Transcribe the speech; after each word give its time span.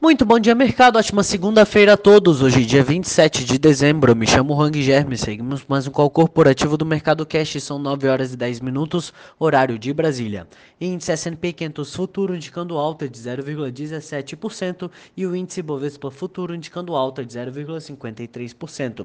Muito 0.00 0.24
bom 0.24 0.38
dia, 0.38 0.54
mercado. 0.54 0.96
Ótima 0.96 1.24
segunda-feira 1.24 1.94
a 1.94 1.96
todos. 1.96 2.40
Hoje, 2.40 2.64
dia 2.64 2.84
27 2.84 3.44
de 3.44 3.58
dezembro. 3.58 4.12
Eu 4.12 4.16
me 4.16 4.28
chamo 4.28 4.54
Hang 4.54 4.80
Germe. 4.80 5.18
Seguimos 5.18 5.64
mais 5.66 5.88
um 5.88 5.90
call 5.90 6.08
corporativo 6.08 6.76
do 6.76 6.86
Mercado 6.86 7.26
Cash. 7.26 7.60
São 7.60 7.80
9 7.80 8.06
horas 8.06 8.32
e 8.32 8.36
10 8.36 8.60
minutos, 8.60 9.12
horário 9.40 9.76
de 9.76 9.92
Brasília. 9.92 10.46
Índice 10.80 11.10
S&P 11.10 11.52
500 11.52 11.96
futuro 11.96 12.36
indicando 12.36 12.78
alta 12.78 13.08
de 13.08 13.18
0,17% 13.18 14.88
e 15.16 15.26
o 15.26 15.34
índice 15.34 15.60
Bovespa 15.62 16.12
futuro 16.12 16.54
indicando 16.54 16.94
alta 16.94 17.24
de 17.24 17.36
0,53%. 17.36 19.04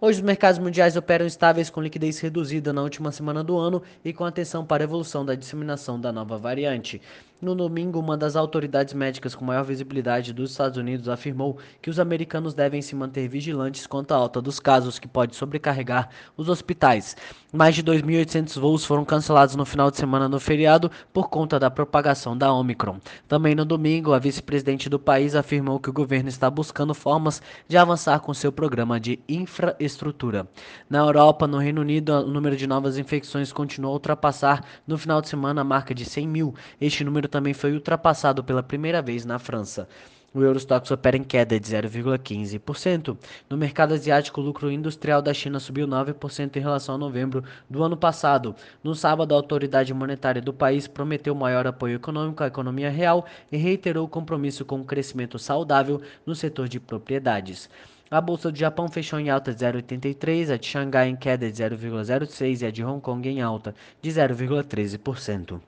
Hoje 0.00 0.20
os 0.20 0.24
mercados 0.24 0.58
mundiais 0.58 0.96
operam 0.96 1.26
estáveis 1.26 1.68
com 1.68 1.82
liquidez 1.82 2.18
reduzida 2.20 2.72
na 2.72 2.80
última 2.80 3.12
semana 3.12 3.44
do 3.44 3.58
ano 3.58 3.82
e 4.02 4.14
com 4.14 4.24
atenção 4.24 4.64
para 4.64 4.82
a 4.82 4.84
evolução 4.84 5.26
da 5.26 5.34
disseminação 5.34 6.00
da 6.00 6.10
nova 6.10 6.38
variante. 6.38 7.02
No 7.38 7.54
domingo, 7.54 7.98
uma 7.98 8.16
das 8.16 8.36
autoridades 8.36 8.92
médicas 8.94 9.34
com 9.34 9.44
maior 9.44 9.64
visibilidade 9.64 10.29
dos 10.32 10.50
Estados 10.50 10.78
Unidos 10.78 11.08
afirmou 11.08 11.58
que 11.80 11.90
os 11.90 11.98
americanos 11.98 12.54
devem 12.54 12.82
se 12.82 12.94
manter 12.94 13.28
vigilantes 13.28 13.86
quanto 13.86 14.12
à 14.12 14.16
alta 14.16 14.40
dos 14.40 14.60
casos 14.60 14.98
que 14.98 15.08
pode 15.08 15.36
sobrecarregar 15.36 16.08
os 16.36 16.48
hospitais. 16.48 17.16
Mais 17.52 17.74
de 17.74 17.82
2.800 17.82 18.60
voos 18.60 18.84
foram 18.84 19.04
cancelados 19.04 19.56
no 19.56 19.64
final 19.64 19.90
de 19.90 19.96
semana 19.96 20.28
no 20.28 20.38
feriado 20.38 20.90
por 21.12 21.28
conta 21.28 21.58
da 21.58 21.70
propagação 21.70 22.36
da 22.36 22.52
Omicron. 22.52 22.98
Também 23.26 23.54
no 23.54 23.64
domingo, 23.64 24.12
a 24.12 24.18
vice-presidente 24.18 24.88
do 24.88 24.98
país 24.98 25.34
afirmou 25.34 25.80
que 25.80 25.90
o 25.90 25.92
governo 25.92 26.28
está 26.28 26.48
buscando 26.48 26.94
formas 26.94 27.42
de 27.66 27.76
avançar 27.76 28.20
com 28.20 28.32
seu 28.32 28.52
programa 28.52 29.00
de 29.00 29.18
infraestrutura. 29.28 30.46
Na 30.88 30.98
Europa, 30.98 31.46
no 31.46 31.58
Reino 31.58 31.80
Unido, 31.80 32.12
o 32.12 32.26
número 32.26 32.56
de 32.56 32.66
novas 32.66 32.98
infecções 32.98 33.52
continuou 33.52 33.92
a 33.92 33.94
ultrapassar 33.94 34.64
no 34.86 34.96
final 34.96 35.20
de 35.20 35.28
semana 35.28 35.62
a 35.62 35.64
marca 35.64 35.94
de 35.94 36.04
100 36.04 36.28
mil. 36.28 36.54
Este 36.80 37.02
número 37.02 37.28
também 37.28 37.52
foi 37.52 37.72
ultrapassado 37.72 38.44
pela 38.44 38.62
primeira 38.62 39.02
vez 39.02 39.24
na 39.24 39.38
França. 39.38 39.88
O 40.32 40.40
Eurostox 40.42 40.88
opera 40.92 41.16
em 41.16 41.24
queda 41.24 41.58
de 41.58 41.66
0,15%. 41.66 43.18
No 43.48 43.56
mercado 43.56 43.94
asiático, 43.94 44.40
o 44.40 44.44
lucro 44.44 44.70
industrial 44.70 45.20
da 45.20 45.34
China 45.34 45.58
subiu 45.58 45.88
9% 45.88 46.56
em 46.56 46.60
relação 46.60 46.94
a 46.94 46.98
novembro 46.98 47.42
do 47.68 47.82
ano 47.82 47.96
passado. 47.96 48.54
No 48.82 48.94
sábado, 48.94 49.34
a 49.34 49.36
autoridade 49.36 49.92
monetária 49.92 50.40
do 50.40 50.52
país 50.52 50.86
prometeu 50.86 51.34
maior 51.34 51.66
apoio 51.66 51.96
econômico 51.96 52.44
à 52.44 52.46
economia 52.46 52.90
real 52.90 53.26
e 53.50 53.56
reiterou 53.56 54.04
o 54.04 54.08
compromisso 54.08 54.64
com 54.64 54.76
o 54.76 54.80
um 54.82 54.84
crescimento 54.84 55.36
saudável 55.36 56.00
no 56.24 56.36
setor 56.36 56.68
de 56.68 56.78
propriedades. 56.78 57.68
A 58.08 58.20
bolsa 58.20 58.52
do 58.52 58.58
Japão 58.58 58.88
fechou 58.88 59.18
em 59.18 59.30
alta 59.30 59.52
de 59.52 59.64
0,83, 59.64 60.52
a 60.52 60.56
de 60.56 60.66
Xangai 60.66 61.08
em 61.08 61.16
queda 61.16 61.50
de 61.50 61.60
0,06 61.60 62.62
e 62.62 62.66
a 62.66 62.70
de 62.70 62.84
Hong 62.84 63.00
Kong 63.00 63.28
em 63.28 63.40
alta 63.40 63.74
de 64.00 64.10
0,13%. 64.10 65.60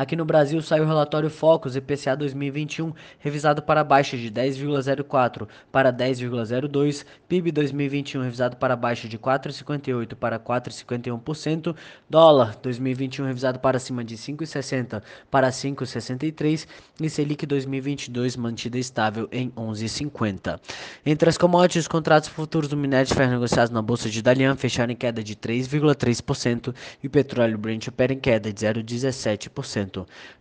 Aqui 0.00 0.16
no 0.16 0.24
Brasil 0.24 0.62
saiu 0.62 0.84
o 0.84 0.86
relatório 0.86 1.28
Focus 1.28 1.76
IPCA 1.76 2.16
2021, 2.16 2.94
revisado 3.18 3.60
para 3.60 3.84
baixa 3.84 4.16
de 4.16 4.30
10,04 4.30 5.46
para 5.70 5.92
10,02, 5.92 7.04
PIB 7.28 7.52
2021 7.52 8.22
revisado 8.22 8.56
para 8.56 8.74
baixa 8.74 9.06
de 9.06 9.18
4,58 9.18 10.14
para 10.14 10.40
4,51%, 10.40 11.76
dólar 12.08 12.56
2021 12.62 13.26
revisado 13.26 13.58
para 13.58 13.78
cima 13.78 14.02
de 14.02 14.16
5,60 14.16 15.02
para 15.30 15.50
5,63 15.50 16.66
e 16.98 17.10
Selic 17.10 17.44
2022 17.44 18.36
mantida 18.36 18.78
estável 18.78 19.28
em 19.30 19.50
11,50. 19.50 20.58
Entre 21.04 21.28
as 21.28 21.36
commodities, 21.36 21.84
os 21.84 21.88
contratos 21.88 22.30
futuros 22.30 22.70
do 22.70 22.76
minério 22.76 23.06
de 23.06 23.14
ferro 23.14 23.32
negociados 23.32 23.70
na 23.70 23.82
bolsa 23.82 24.08
de 24.08 24.22
Dalian 24.22 24.56
fecharam 24.56 24.94
em 24.94 24.96
queda 24.96 25.22
de 25.22 25.36
3,3% 25.36 26.74
e 27.02 27.06
o 27.06 27.10
petróleo 27.10 27.58
Brent 27.58 27.88
opera 27.88 28.14
em 28.14 28.18
queda 28.18 28.50
de 28.50 28.64
0,17%. 28.66 29.89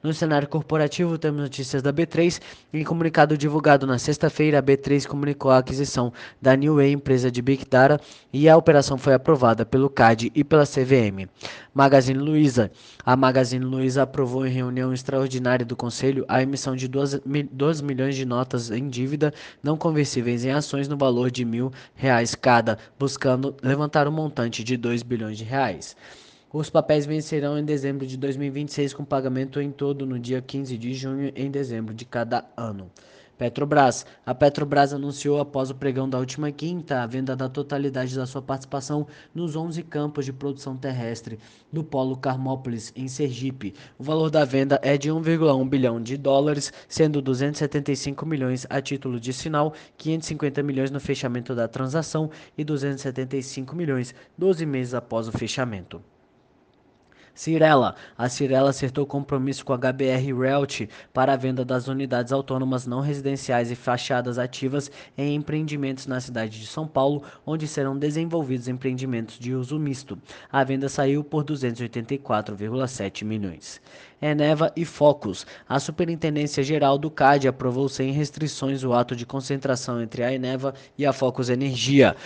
No 0.03 0.13
cenário 0.13 0.47
corporativo, 0.47 1.17
temos 1.17 1.41
notícias 1.41 1.81
da 1.81 1.91
B3. 1.91 2.41
Em 2.73 2.83
comunicado 2.83 3.37
divulgado 3.37 3.87
na 3.87 3.97
sexta-feira, 3.97 4.59
a 4.59 4.63
B3 4.63 5.07
comunicou 5.07 5.51
a 5.51 5.57
aquisição 5.57 6.13
da 6.41 6.55
New 6.55 6.75
Way, 6.75 6.91
empresa 6.91 7.31
de 7.31 7.41
Big 7.41 7.65
Data, 7.69 7.99
e 8.31 8.47
a 8.47 8.55
operação 8.55 8.97
foi 8.97 9.13
aprovada 9.13 9.65
pelo 9.65 9.89
CAD 9.89 10.31
e 10.35 10.43
pela 10.43 10.65
CVM. 10.65 11.27
Magazine 11.73 12.19
Luiza. 12.19 12.71
A 13.05 13.15
Magazine 13.15 13.63
Luiza 13.63 14.03
aprovou 14.03 14.45
em 14.45 14.51
reunião 14.51 14.93
extraordinária 14.93 15.65
do 15.65 15.75
Conselho 15.75 16.25
a 16.27 16.41
emissão 16.41 16.75
de 16.75 16.87
2, 16.87 17.21
2 17.51 17.81
milhões 17.81 18.15
de 18.15 18.25
notas 18.25 18.69
em 18.71 18.89
dívida 18.89 19.33
não 19.63 19.77
conversíveis 19.77 20.43
em 20.45 20.51
ações 20.51 20.87
no 20.87 20.97
valor 20.97 21.31
de 21.31 21.45
mil 21.45 21.71
reais 21.95 22.35
cada, 22.35 22.77
buscando 22.97 23.55
levantar 23.61 24.07
um 24.07 24.11
montante 24.11 24.63
de 24.63 24.77
2 24.77 25.03
bilhões 25.03 25.37
de 25.37 25.43
reais. 25.43 25.95
Os 26.51 26.67
papéis 26.67 27.05
vencerão 27.05 27.59
em 27.59 27.63
dezembro 27.63 28.07
de 28.07 28.17
2026 28.17 28.95
com 28.95 29.05
pagamento 29.05 29.61
em 29.61 29.69
todo 29.69 30.03
no 30.03 30.17
dia 30.17 30.41
15 30.41 30.79
de 30.79 30.95
junho 30.95 31.31
em 31.35 31.51
dezembro 31.51 31.93
de 31.93 32.05
cada 32.05 32.43
ano. 32.57 32.89
Petrobras. 33.37 34.03
A 34.25 34.33
Petrobras 34.33 34.91
anunciou 34.91 35.39
após 35.39 35.69
o 35.69 35.75
pregão 35.75 36.09
da 36.09 36.17
última 36.17 36.51
quinta 36.51 37.03
a 37.03 37.05
venda 37.05 37.35
da 37.35 37.47
totalidade 37.47 38.15
da 38.15 38.25
sua 38.25 38.41
participação 38.41 39.05
nos 39.31 39.55
11 39.55 39.83
campos 39.83 40.25
de 40.25 40.33
produção 40.33 40.75
terrestre 40.75 41.37
do 41.71 41.83
Polo 41.83 42.17
Carmópolis, 42.17 42.91
em 42.95 43.07
Sergipe. 43.07 43.75
O 43.99 44.03
valor 44.03 44.31
da 44.31 44.43
venda 44.43 44.79
é 44.81 44.97
de 44.97 45.11
1,1 45.11 45.69
bilhão 45.69 46.01
de 46.01 46.17
dólares, 46.17 46.73
sendo 46.87 47.21
275 47.21 48.25
milhões 48.25 48.65
a 48.71 48.81
título 48.81 49.19
de 49.19 49.31
sinal, 49.33 49.71
550 49.99 50.63
milhões 50.63 50.89
no 50.89 50.99
fechamento 50.99 51.53
da 51.53 51.67
transação 51.67 52.31
e 52.57 52.63
275 52.63 53.75
milhões 53.75 54.15
12 54.35 54.65
meses 54.65 54.95
após 54.95 55.27
o 55.27 55.31
fechamento. 55.31 56.01
Cirela. 57.39 57.95
A 58.17 58.27
Cirela 58.27 58.69
acertou 58.69 59.05
compromisso 59.05 59.63
com 59.63 59.71
a 59.71 59.77
HBR 59.77 60.37
Realty 60.37 60.89
para 61.13 61.31
a 61.31 61.37
venda 61.37 61.63
das 61.63 61.87
unidades 61.87 62.33
autônomas 62.33 62.85
não 62.85 62.99
residenciais 62.99 63.71
e 63.71 63.75
fachadas 63.75 64.37
ativas 64.37 64.91
em 65.17 65.35
empreendimentos 65.35 66.05
na 66.05 66.19
cidade 66.19 66.59
de 66.59 66.67
São 66.67 66.85
Paulo, 66.85 67.23
onde 67.45 67.65
serão 67.65 67.97
desenvolvidos 67.97 68.67
empreendimentos 68.67 69.39
de 69.39 69.55
uso 69.55 69.79
misto. 69.79 70.19
A 70.51 70.65
venda 70.65 70.89
saiu 70.89 71.23
por 71.23 71.45
284,7 71.45 73.23
milhões. 73.23 73.79
Eneva 74.21 74.69
e 74.75 74.83
Focus. 74.83 75.47
A 75.67 75.79
Superintendência 75.79 76.61
Geral 76.61 76.97
do 76.97 77.09
CAD 77.09 77.47
aprovou 77.47 77.87
sem 77.87 78.11
restrições 78.11 78.83
o 78.83 78.91
ato 78.91 79.15
de 79.15 79.25
concentração 79.25 80.01
entre 80.01 80.25
a 80.25 80.33
Eneva 80.33 80.73
e 80.97 81.05
a 81.05 81.13
Focus 81.13 81.47
Energia. 81.47 82.17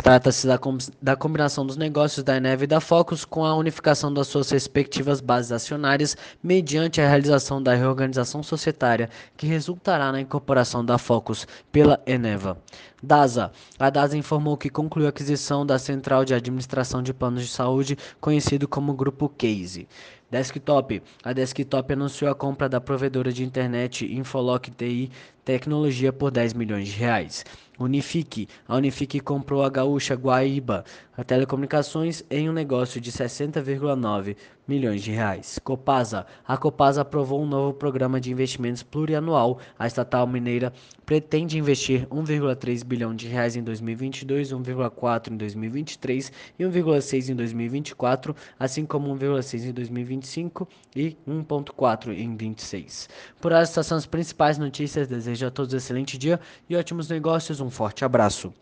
Trata-se 0.00 0.46
da, 0.46 0.56
com 0.56 0.78
da, 1.02 1.14
combinação 1.14 1.66
dos 1.66 1.76
negócios 1.76 2.24
da 2.24 2.36
Eneve 2.36 2.64
e 2.64 2.66
da 2.66 2.80
Focus 2.80 3.26
com 3.26 3.44
a 3.44 3.54
unificação 3.54 4.12
das 4.12 4.26
suas 4.26 4.50
respectivas 4.50 5.20
bases 5.20 5.52
acionárias 5.52 6.16
mediante 6.42 6.98
a 7.00 7.06
realização 7.06 7.62
da 7.62 7.74
reorganização 7.74 8.42
societária 8.42 9.10
que 9.36 9.46
resultará 9.46 10.10
na 10.10 10.20
incorporação 10.20 10.82
da 10.82 10.96
Focus 10.96 11.46
pela 11.70 12.00
Eneva. 12.06 12.56
DASA. 13.02 13.52
A 13.78 13.90
DASA 13.90 14.16
informou 14.16 14.56
que 14.56 14.70
concluiu 14.70 15.06
a 15.06 15.10
aquisição 15.10 15.66
da 15.66 15.78
Central 15.78 16.24
de 16.24 16.32
Administração 16.32 17.02
de 17.02 17.12
Planos 17.12 17.42
de 17.42 17.48
Saúde, 17.48 17.98
conhecido 18.20 18.66
como 18.66 18.94
Grupo 18.94 19.28
Case. 19.28 19.88
Desktop. 20.32 21.02
A 21.22 21.34
Desktop 21.34 21.92
anunciou 21.92 22.30
a 22.30 22.34
compra 22.34 22.66
da 22.66 22.80
provedora 22.80 23.30
de 23.30 23.44
internet 23.44 24.10
Infolock 24.10 24.70
TI 24.70 25.10
Tecnologia 25.44 26.10
por 26.10 26.30
10 26.30 26.54
milhões 26.54 26.88
de 26.88 26.98
reais. 26.98 27.44
Unifique. 27.78 28.48
A 28.66 28.76
Unifique 28.76 29.20
comprou 29.20 29.62
a 29.62 29.68
gaúcha 29.68 30.14
Guaíba 30.14 30.86
a 31.14 31.22
Telecomunicações 31.22 32.24
em 32.30 32.48
um 32.48 32.52
negócio 32.52 32.98
de 32.98 33.12
60,9 33.12 34.34
milhões 34.72 35.02
de 35.02 35.10
reais. 35.10 35.58
Copasa. 35.62 36.24
A 36.48 36.56
Copasa 36.56 37.02
aprovou 37.02 37.42
um 37.42 37.46
novo 37.46 37.74
programa 37.74 38.18
de 38.18 38.32
investimentos 38.32 38.82
plurianual. 38.82 39.58
A 39.78 39.86
estatal 39.86 40.26
mineira 40.26 40.72
pretende 41.04 41.58
investir 41.58 42.06
1,3 42.06 42.82
bilhão 42.82 43.14
de 43.14 43.28
reais 43.28 43.54
em 43.54 43.62
2022, 43.62 44.50
1,4 44.50 45.30
em 45.30 45.36
2023 45.36 46.32
e 46.58 46.64
1,6 46.64 47.28
em 47.28 47.36
2024, 47.36 48.34
assim 48.58 48.86
como 48.86 49.14
1,6 49.14 49.68
em 49.68 49.72
2025 49.72 50.66
e 50.96 51.18
1,4 51.28 52.16
em 52.16 52.34
26. 52.34 53.10
Por 53.42 53.52
essas 53.52 53.86
são 53.86 53.98
as 53.98 54.06
principais 54.06 54.56
notícias. 54.56 55.06
Desejo 55.06 55.46
a 55.46 55.50
todos 55.50 55.74
um 55.74 55.76
excelente 55.76 56.16
dia 56.16 56.40
e 56.66 56.74
ótimos 56.74 57.10
negócios. 57.10 57.60
Um 57.60 57.68
forte 57.68 58.06
abraço. 58.06 58.54